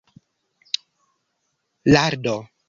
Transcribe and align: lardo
lardo 1.93 2.35